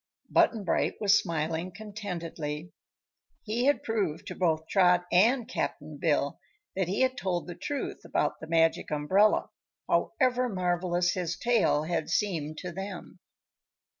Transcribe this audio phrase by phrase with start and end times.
[0.31, 2.71] Button Bright was smiling contentedly.
[3.43, 6.39] He had proved to both Trot and Cap'n Bill
[6.75, 9.51] that he had told the truth about the Magic Umbrella,
[9.87, 13.19] however marvelous his tale had seemed to them.